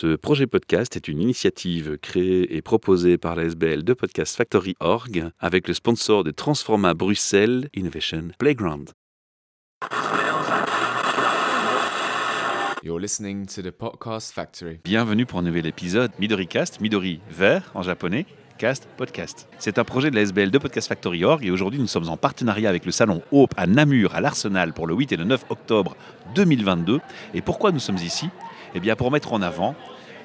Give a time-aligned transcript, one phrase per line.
[0.00, 4.76] Ce projet podcast est une initiative créée et proposée par la SBL de Podcast Factory
[4.78, 8.90] Org avec le sponsor de Transforma Bruxelles Innovation Playground.
[12.84, 14.78] You're listening to the Podcast Factory.
[14.84, 18.24] Bienvenue pour un nouvel épisode Midori Cast, Midori vert en japonais,
[18.56, 19.48] Cast podcast.
[19.58, 22.16] C'est un projet de la SBL de Podcast Factory Org et aujourd'hui nous sommes en
[22.16, 25.46] partenariat avec le salon Hope à Namur à l'Arsenal pour le 8 et le 9
[25.50, 25.96] octobre
[26.36, 27.00] 2022.
[27.34, 28.28] Et pourquoi nous sommes ici?
[28.74, 29.74] Eh bien pour mettre en avant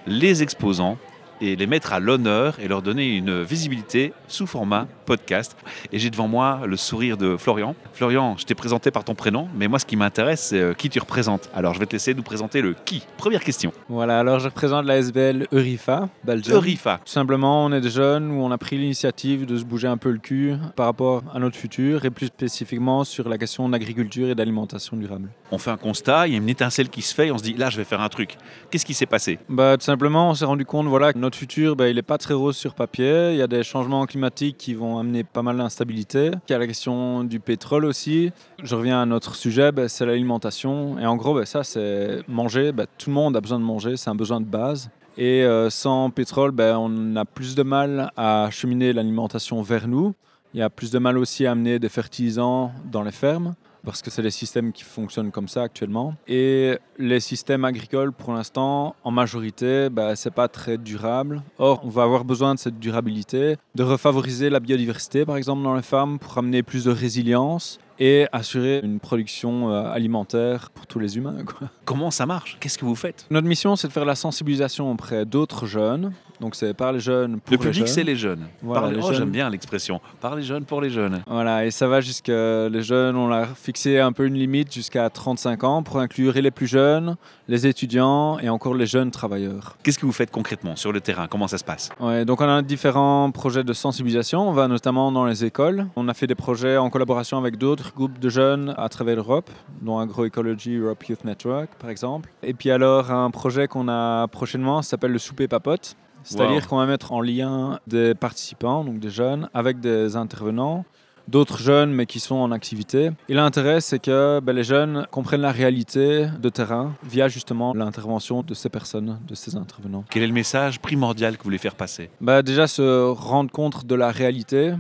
[0.05, 0.98] les exposants
[1.41, 5.55] et les mettre à l'honneur et leur donner une visibilité sous format podcast.
[5.91, 7.75] Et j'ai devant moi le sourire de Florian.
[7.94, 10.89] Florian, je t'ai présenté par ton prénom, mais moi ce qui m'intéresse, c'est euh, qui
[10.89, 11.49] tu représentes.
[11.53, 13.03] Alors je vais te laisser nous présenter le qui.
[13.17, 13.73] Première question.
[13.89, 16.58] Voilà, alors je représente la SBL Eurifa, Belgium.
[16.58, 16.99] Eurifa.
[17.05, 19.97] Tout simplement, on est des jeunes où on a pris l'initiative de se bouger un
[19.97, 24.30] peu le cul par rapport à notre futur et plus spécifiquement sur la question d'agriculture
[24.30, 25.30] et d'alimentation durable.
[25.52, 27.44] On fait un constat, il y a une étincelle qui se fait et on se
[27.44, 28.38] dit là je vais faire un truc.
[28.70, 29.39] Qu'est-ce qui s'est passé?
[29.50, 32.18] Bah, tout simplement, on s'est rendu compte voilà, que notre futur, bah, il n'est pas
[32.18, 33.31] très rose sur papier.
[33.31, 36.31] Il y a des changements climatiques qui vont amener pas mal d'instabilité.
[36.50, 38.31] Il y a la question du pétrole aussi.
[38.61, 41.00] Je reviens à notre sujet, bah, c'est l'alimentation.
[41.00, 42.72] Et en gros, bah, ça, c'est manger.
[42.97, 44.89] Tout le monde a besoin de manger, c'est un besoin de base.
[45.17, 50.14] Et euh, sans pétrole, on a plus de mal à cheminer l'alimentation vers nous.
[50.53, 54.02] Il y a plus de mal aussi à amener des fertilisants dans les fermes parce
[54.02, 56.16] que c'est les systèmes qui fonctionnent comme ça actuellement.
[56.28, 61.42] Et les systèmes agricoles, pour l'instant, en majorité, bah, c'est pas très durable.
[61.58, 65.75] Or, on va avoir besoin de cette durabilité, de refavoriser la biodiversité, par exemple, dans
[65.75, 71.00] les fermes, pour amener plus de résilience et assurer une production euh, alimentaire pour tous
[71.00, 71.44] les humains.
[71.45, 71.70] Quoi.
[71.86, 72.58] Comment ça marche?
[72.59, 73.28] Qu'est-ce que vous faites?
[73.30, 76.12] Notre mission, c'est de faire la sensibilisation auprès d'autres jeunes.
[76.44, 77.88] Donc, c'est par les jeunes pour Le les public, jeunes.
[77.88, 78.47] c'est les jeunes.
[78.61, 79.16] Voilà, Par les- les oh, jeunes.
[79.19, 80.02] j'aime bien l'expression.
[80.19, 81.23] Par les jeunes pour les jeunes.
[81.25, 85.09] Voilà, et ça va jusqu'à les jeunes, on a fixé un peu une limite jusqu'à
[85.09, 87.16] 35 ans pour inclure et les plus jeunes,
[87.47, 89.77] les étudiants et encore les jeunes travailleurs.
[89.83, 91.27] Qu'est-ce que vous faites concrètement sur le terrain?
[91.30, 91.89] Comment ça se passe?
[92.02, 95.88] Ouais, donc on a différents projets de sensibilisation, on va notamment dans les écoles.
[95.95, 99.50] On a fait des projets en collaboration avec d'autres groupes de jeunes à travers l'Europe,
[99.81, 102.29] dont Agroecology Europe Youth Network par exemple.
[102.44, 105.95] Et puis alors un projet qu'on a prochainement s'appelle le souper papote.
[106.23, 106.67] C'est-à-dire Wow.
[106.69, 110.85] qu'on va mettre en lien des participants, donc des jeunes, avec des intervenants
[111.28, 113.11] d'autres jeunes mais qui sont en activité.
[113.29, 118.41] Et l'intérêt, c'est que ben, les jeunes comprennent la réalité de terrain via justement l'intervention
[118.44, 120.03] de ces personnes, de ces intervenants.
[120.09, 122.09] Quel est le message primordial que vous voulez faire passer?
[122.19, 124.73] Bah, déjà, se rendre compte de la réalité,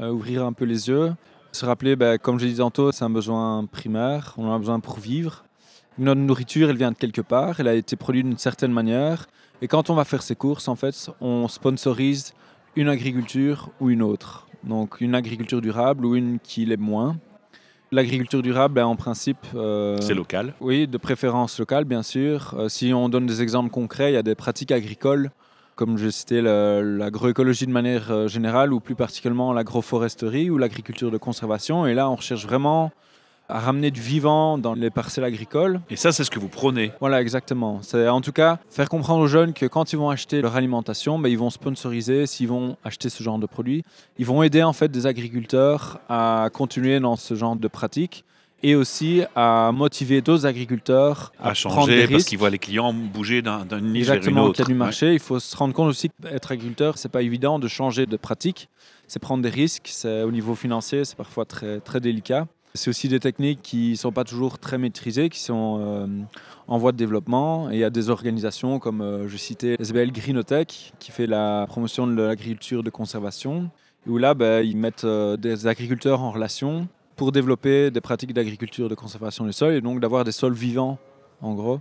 [0.00, 1.12] euh, ouvrir un peu les yeux,
[1.52, 4.58] se rappeler, bah, comme je l'ai dit tantôt, c'est un besoin primaire, on en a
[4.58, 5.44] besoin pour vivre.
[5.98, 9.26] Notre nourriture, elle vient de quelque part, elle a été produite d'une certaine manière.
[9.62, 12.34] Et quand on va faire ses courses, en fait, on sponsorise
[12.76, 14.46] une agriculture ou une autre.
[14.64, 17.16] Donc une agriculture durable ou une qui l'est moins.
[17.92, 19.38] L'agriculture durable, ben, en principe...
[19.54, 20.54] euh, C'est local.
[20.60, 22.54] oui, de préférence locale, bien sûr.
[22.58, 25.30] Euh, si on donne des exemples concrets, il y a des pratiques agricoles,
[25.76, 31.10] comme j'ai cité la- l'agroécologie de manière euh, générale, ou plus particulièrement l'agroforesterie ou l'agriculture
[31.12, 31.86] de conservation.
[31.86, 32.90] Et là, on recherche vraiment
[33.54, 35.80] à ramener du vivant dans les parcelles agricoles.
[35.88, 36.90] Et ça, c'est ce que vous prônez.
[36.98, 37.78] Voilà, exactement.
[37.82, 41.18] C'est en tout cas faire comprendre aux jeunes que quand ils vont acheter leur alimentation,
[41.20, 43.84] ben, ils vont sponsoriser, s'ils vont acheter ce genre de produits,
[44.18, 48.24] ils vont aider en fait des agriculteurs à continuer dans ce genre de pratiques
[48.64, 52.58] et aussi à motiver d'autres agriculteurs À, à, prendre des changer parce qu'ils voient les
[52.58, 54.54] clients bouger d'un- niche vers une Exactement, autre.
[54.56, 54.78] qu'il y a du Ouais.
[54.78, 55.12] marché.
[55.12, 58.68] Il faut se rendre compte aussi qu'être agriculteur, c'est pas évident de changer de pratique.
[59.06, 59.88] C'est prendre des risques.
[59.92, 62.46] C'est au niveau financier, c'est parfois très très délicat.
[62.76, 66.06] C'est aussi des techniques qui sont pas toujours très maîtrisées, qui sont euh,
[66.66, 67.70] en voie de développement.
[67.70, 71.66] Et il y a des organisations comme euh, je citais SBL Greenotech qui fait la
[71.68, 73.70] promotion de l'agriculture de conservation.
[74.08, 78.88] Où là, ben, ils mettent euh, des agriculteurs en relation pour développer des pratiques d'agriculture
[78.88, 80.98] de conservation des sols et donc d'avoir des sols vivants,
[81.42, 81.80] en gros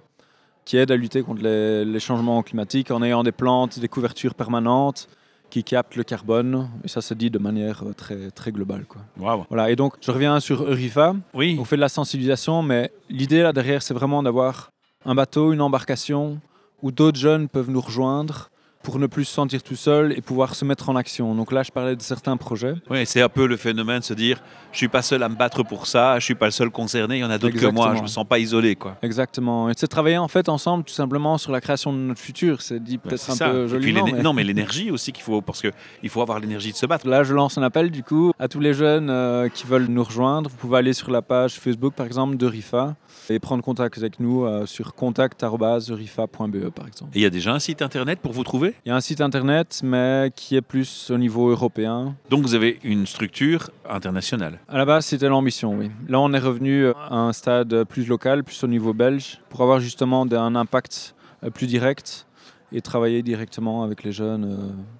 [0.65, 4.33] qui aide à lutter contre les, les changements climatiques en ayant des plantes, des couvertures
[4.33, 5.09] permanentes
[5.53, 6.67] qui captent le carbone.
[6.83, 8.85] Et ça se dit de manière euh, très, très globale.
[8.85, 9.01] Quoi.
[9.49, 11.15] Voilà, et donc je reviens sur Eurifa.
[11.35, 11.57] Oui.
[11.59, 14.71] On fait de la sensibilisation, mais l'idée là derrière, c'est vraiment d'avoir
[15.05, 16.39] un bateau, une embarcation
[16.81, 18.49] où d'autres jeunes peuvent nous rejoindre
[18.83, 21.33] pour ne plus se sentir tout seul et pouvoir se mettre en action.
[21.33, 22.75] Donc là, je parlais de certains projets.
[22.89, 24.39] Oui, c'est un peu le phénomène de se dire
[24.71, 27.17] je suis pas seul à me battre pour ça, je suis pas le seul concerné,
[27.17, 28.97] il y en a d'autres que moi, je me sens pas isolé quoi.
[29.01, 29.69] Exactement.
[29.69, 32.61] Et c'est travailler en fait ensemble tout simplement sur la création de notre futur.
[32.61, 33.49] C'est dit peut-être un ça.
[33.49, 34.05] peu joliment.
[34.05, 37.07] mais- Non, mais l'énergie aussi qu'il faut, parce qu'il faut avoir l'énergie de se battre.
[37.07, 40.03] Là, je lance un appel du coup à tous les jeunes euh, qui veulent nous
[40.03, 40.49] rejoindre.
[40.49, 42.95] Vous pouvez aller sur la page Facebook par exemple de RIFA
[43.29, 47.11] et prendre contact avec nous euh, sur contact.rifa.be par exemple.
[47.15, 48.72] Et il y a déjà un site internet pour vous trouver?
[48.85, 52.15] Il y a un site internet mais qui est plus au niveau européen.
[52.29, 54.59] Donc vous avez une structure internationale.
[54.67, 55.91] À la base, c'était l'ambition, oui.
[56.07, 59.79] Là, on est revenu à un stade plus local, plus au niveau belge, pour avoir
[59.79, 62.25] justement un impact euh, plus direct
[62.73, 64.43] et travailler directement avec les jeunes.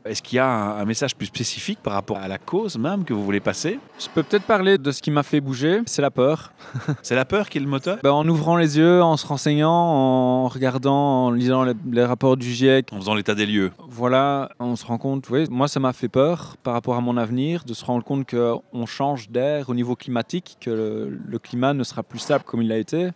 [0.05, 0.09] euh.
[0.09, 3.03] Est-ce qu'il y a un, un message plus spécifique par rapport à la cause même
[3.03, 3.79] que vous voulez passer?
[3.99, 6.53] Je peux peut-être parler de ce qui m'a fait bouger, c'est la peur.
[7.01, 7.97] C'est la peur qui est le moteur?
[8.03, 12.37] Ben, en ouvrant les yeux, en se renseignant, en regardant, en lisant les, les rapports
[12.37, 13.71] du GIEC, En faisant l'état des lieux.
[13.87, 17.17] voilà, on se rend compte, oui, moi ça m'a fait peur par rapport à mon
[17.17, 21.73] avenir, de se rendre compte qu'on change d'air au niveau climatique, que le, le climat
[21.73, 23.09] ne sera plus stable comme il a été.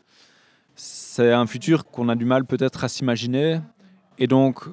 [0.76, 3.60] C'est un futur qu'on a du mal peut-être à s'imaginer.
[4.20, 4.64] Et donc,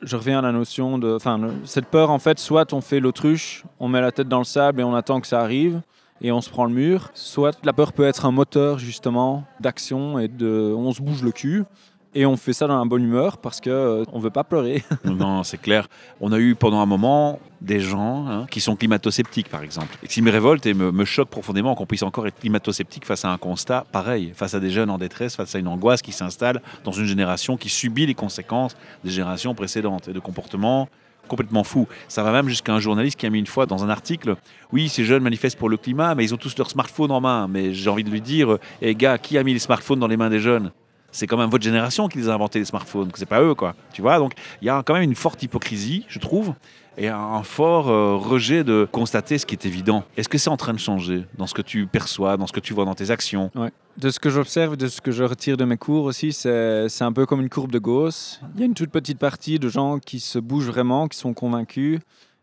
[0.00, 1.14] je reviens à la notion de...
[1.14, 4.44] Enfin, cette peur, en fait, soit on fait l'autruche, on met la tête dans le
[4.44, 5.80] sable et on attend que ça arrive,
[6.20, 10.18] et on se prend le mur, soit la peur peut être un moteur, justement, d'action,
[10.18, 10.72] et de...
[10.76, 11.64] on se bouge le cul.
[12.14, 14.84] Et on fait ça dans la bonne humeur parce que euh, on veut pas pleurer.
[15.04, 15.88] non, c'est clair.
[16.20, 19.96] On a eu pendant un moment des gens hein, qui sont climato-sceptiques, par exemple.
[20.02, 23.24] Et qui me révolte et me, me choque profondément qu'on puisse encore être climato-sceptique face
[23.24, 26.12] à un constat pareil, face à des jeunes en détresse, face à une angoisse qui
[26.12, 30.88] s'installe dans une génération qui subit les conséquences des générations précédentes et de comportements
[31.28, 31.88] complètement fous.
[32.08, 34.36] Ça va même jusqu'à un journaliste qui a mis une fois dans un article
[34.70, 37.48] Oui, ces jeunes manifestent pour le climat, mais ils ont tous leur smartphone en main.
[37.48, 40.18] Mais j'ai envie de lui dire Eh gars, qui a mis les smartphones dans les
[40.18, 40.72] mains des jeunes?
[41.12, 43.74] C'est quand même votre génération qui les a inventés les smartphones, c'est pas eux quoi.
[43.92, 46.54] Tu vois, donc il y a quand même une forte hypocrisie, je trouve,
[46.98, 50.04] et un fort euh, rejet de constater ce qui est évident.
[50.16, 52.60] Est-ce que c'est en train de changer dans ce que tu perçois, dans ce que
[52.60, 53.50] tu vois dans tes actions?
[53.98, 57.04] De ce que j'observe, de ce que je retire de mes cours aussi, c'est c'est
[57.04, 58.40] un peu comme une courbe de Gauss.
[58.54, 61.34] Il y a une toute petite partie de gens qui se bougent vraiment, qui sont
[61.34, 62.00] convaincus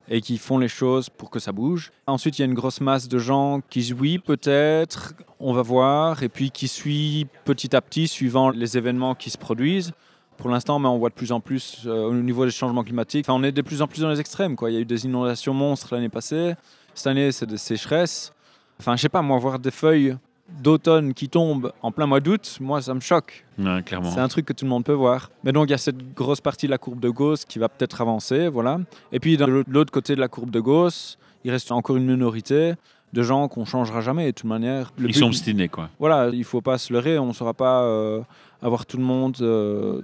[0.09, 1.91] et qui font les choses pour que ça bouge.
[2.07, 6.23] Ensuite, il y a une grosse masse de gens qui oui, peut-être, on va voir,
[6.23, 9.93] et puis qui suivent petit à petit, suivant les événements qui se produisent.
[10.37, 13.25] Pour l'instant, mais on voit de plus en plus euh, au niveau des changements climatiques.
[13.25, 14.55] Enfin, on est de plus en plus dans les extrêmes.
[14.55, 14.71] Quoi.
[14.71, 16.55] Il y a eu des inondations monstres l'année passée.
[16.93, 18.31] Cette année, c'est des sécheresses.
[18.79, 20.15] Enfin, je sais pas, moi, voir des feuilles
[20.61, 23.45] d'automne qui tombent en plein mois d'août, moi, ça me choque.
[23.57, 23.83] Ouais.
[23.87, 25.29] C'est un truc que tout le monde peut voir.
[25.43, 27.69] Mais donc, il y a cette grosse partie de la courbe de Gauss qui va
[27.69, 28.79] peut-être avancer, voilà.
[29.11, 32.73] Et puis, de l'autre côté de la courbe de Gauss, il reste encore une minorité
[33.13, 34.27] de gens qu'on changera jamais.
[34.27, 35.89] De toute manière, le Ils but- sont obstinés quoi.
[35.99, 37.17] voilà, il faut pas se leurrer.
[37.17, 38.21] On ne saura pas euh,
[38.61, 40.01] avoir tout le monde euh,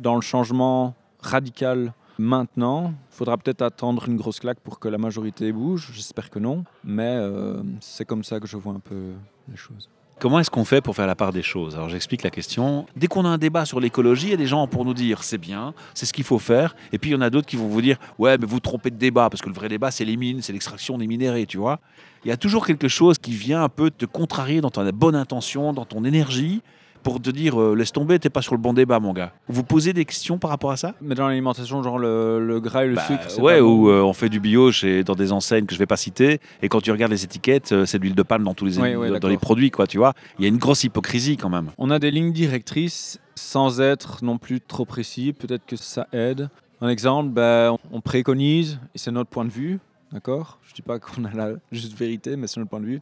[0.00, 2.94] dans le changement radical maintenant.
[3.10, 5.90] Il faudra peut-être attendre une grosse claque pour que la majorité bouge.
[5.92, 6.64] J'espère que non.
[6.84, 9.12] Mais euh, c'est comme ça que je vois un peu
[9.48, 9.88] les choses.
[10.20, 11.76] Comment est-ce qu'on fait pour faire la part des choses?
[11.76, 12.84] Alors j'explique la question.
[12.94, 15.22] Dès qu'on a un débat sur l'écologie, il y a des gens pour nous dire
[15.22, 16.76] c'est bien, c'est ce qu'il faut faire.
[16.92, 18.90] Et puis il y en a d'autres qui vont vous dire ouais mais vous trompez
[18.90, 21.56] de débat parce que le vrai débat c'est les mines, c'est l'extraction des minéraux, tu
[21.56, 21.80] vois.
[22.26, 25.16] Il y a toujours quelque chose qui vient un peu te contrarier dans ta bonne
[25.16, 26.60] intention, dans ton énergie,
[27.02, 29.32] pour te dire euh, laisse tomber, t'es pas sur le bon débat mon gars.
[29.48, 30.94] Vous posez des questions par rapport à ça?
[31.00, 33.66] Mais dans l'alimentation, genre le, le gras et le Bah, sucre, ouais, bon.
[33.86, 36.40] ou euh, on fait du bio chez, dans des enseignes que je vais pas citer,
[36.62, 38.78] et quand tu regardes les étiquettes, euh, c'est de l'huile de palme dans tous les,
[38.78, 40.14] Ouais, ouais, dans les produits, quoi, tu vois.
[40.38, 41.70] Il y a une grosse hypocrisie quand même.
[41.78, 45.32] On a des lignes directrices sans être non plus trop précis.
[45.32, 46.48] Peut-être que ça aide.
[46.82, 49.78] Un exemple, ben, on- on préconise, et c'est notre point de vue,
[50.12, 50.58] d'accord?
[50.64, 53.00] Je ne dis pas qu'on a la juste vérité, mais c'est notre point de vue.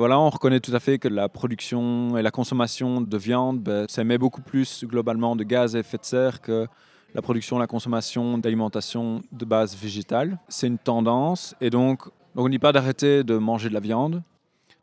[0.00, 3.84] Voilà, on reconnaît tout à fait que la production et la consommation de viande, ben,
[3.86, 6.66] ça émet beaucoup plus globalement de gaz à effet de serre que
[7.14, 10.38] la production et la consommation d'alimentation de base végétale.
[10.48, 13.80] C'est une tendance, et donc, donc on ne dit pas d'arrêter de manger de la
[13.80, 14.22] viande.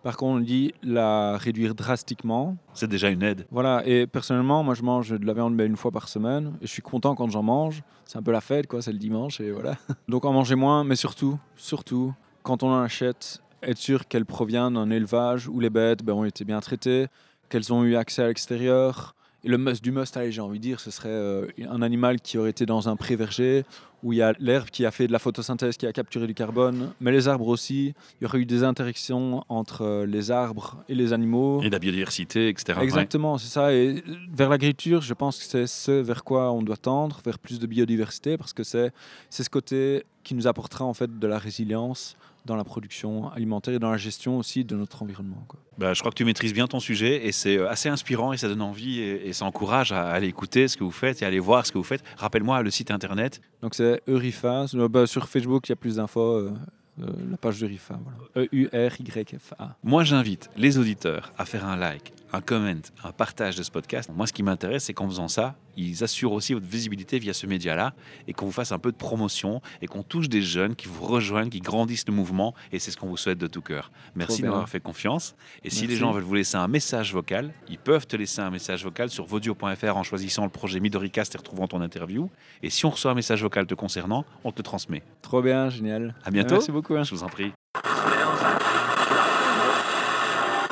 [0.04, 3.48] Par contre, on dit la réduire drastiquement C'est déjà une aide.
[3.50, 6.72] voilà, et personnellement, moi je mange de la viande une fois par semaine et je
[6.72, 7.82] suis content quand j'en mange.
[8.06, 9.78] C'est un peu la fête, quoi, c'est le dimanche et voilà.
[10.08, 14.72] Donc en manger moins, mais surtout, surtout, quand on en achète, être sûr qu'elle provient
[14.72, 17.08] d'un élevage où les bêtes ben, ont été bien traitées,
[17.50, 19.16] qu'elles ont eu accès à l'extérieur.
[19.44, 22.20] Et le must du must, allez, j'ai envie de dire, ce serait euh, un animal
[22.20, 23.66] qui aurait été dans un pré verger
[24.04, 26.34] où il y a l'herbe qui a fait de la photosynthèse, qui a capturé du
[26.34, 27.94] carbone, mais les arbres aussi.
[28.20, 31.62] Il y aurait eu des interactions entre euh, les arbres et les animaux.
[31.64, 32.78] Et la biodiversité, etc.
[32.78, 32.84] Ouais.
[32.84, 33.74] Exactement, c'est ça.
[33.74, 37.60] Et vers l'agriculture, je pense que c'est ce vers quoi on doit tendre, vers plus
[37.60, 38.92] de biodiversité, parce que c'est
[39.30, 42.16] c'est ce côté qui nous apportera en fait de la résilience
[42.48, 45.44] dans la production alimentaire et dans la gestion aussi de notre environnement.
[45.48, 45.60] quoi.
[45.78, 48.38] Bah, je crois que tu maîtrises bien ton sujet et c'est euh, assez inspirant et
[48.38, 51.26] ça donne envie et, et ça encourage à aller écouter ce que vous faites et
[51.26, 52.04] à aller voir ce que vous faites.
[52.18, 53.40] Rappelle-moi le site internet.
[53.62, 54.66] Donc c'est Eurifa.
[54.74, 56.22] Euh, bah, sur Facebook, il y a plus d'infos.
[56.38, 56.54] euh,
[57.00, 58.00] euh, la page d'Eurifa.
[58.04, 58.48] Voilà.
[58.50, 59.76] E E-U-R-Y-F-A.
[59.84, 64.10] Moi, j'invite les auditeurs à faire un like, un comment, un partage de ce podcast.
[64.14, 67.46] Moi, ce qui m'intéresse, c'est qu'en faisant ça, ils assurent aussi votre visibilité via ce
[67.46, 67.94] média-là
[68.28, 71.06] et qu'on vous fasse un peu de promotion et qu'on touche des jeunes qui vous
[71.06, 72.54] rejoignent, qui grandissent le mouvement.
[72.72, 73.92] Et c'est ce qu'on vous souhaite de tout cœur.
[74.16, 75.36] Merci d'avoir fait confiance.
[75.64, 78.50] Et si les gens veulent vous laisser un message vocal, ils peuvent te laisser un
[78.50, 82.30] message vocal sur vodio.fr en choisissant le projet Midoricast et retrouvant ton interview.
[82.64, 85.04] Et si on reçoit un message vocal te concernant, on te le transmet.
[85.22, 86.16] Trop bien, génial.
[86.26, 86.56] À bientôt.
[86.56, 86.96] Merci beaucoup.
[86.96, 87.04] hein.
[87.04, 87.57] Je vous en prie.